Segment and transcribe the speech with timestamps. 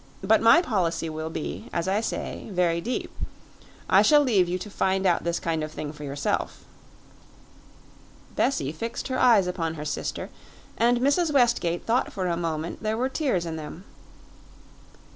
[0.23, 3.11] But my policy will be, as I say, very deep.
[3.87, 6.65] I shall leave you to find out this kind of thing for yourself."
[8.35, 10.31] Bessie fixed her eyes upon her sister,
[10.75, 11.31] and Mrs.
[11.31, 13.83] Westgate thought for a moment there were tears in them.